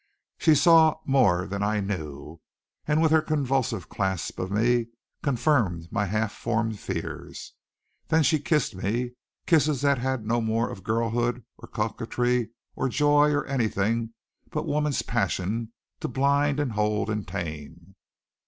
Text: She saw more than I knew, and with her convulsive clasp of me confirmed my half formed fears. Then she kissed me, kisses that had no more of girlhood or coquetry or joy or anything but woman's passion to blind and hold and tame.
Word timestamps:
She 0.39 0.55
saw 0.55 0.97
more 1.05 1.45
than 1.45 1.61
I 1.61 1.79
knew, 1.79 2.39
and 2.87 3.03
with 3.03 3.11
her 3.11 3.21
convulsive 3.21 3.87
clasp 3.87 4.39
of 4.39 4.49
me 4.49 4.87
confirmed 5.21 5.89
my 5.91 6.05
half 6.07 6.31
formed 6.33 6.79
fears. 6.79 7.53
Then 8.07 8.23
she 8.23 8.39
kissed 8.39 8.73
me, 8.73 9.11
kisses 9.45 9.81
that 9.81 9.99
had 9.99 10.25
no 10.25 10.41
more 10.41 10.71
of 10.71 10.83
girlhood 10.83 11.45
or 11.59 11.67
coquetry 11.67 12.49
or 12.75 12.89
joy 12.89 13.29
or 13.29 13.45
anything 13.45 14.15
but 14.49 14.65
woman's 14.65 15.03
passion 15.03 15.71
to 15.99 16.07
blind 16.07 16.59
and 16.59 16.71
hold 16.71 17.07
and 17.11 17.27
tame. 17.27 17.93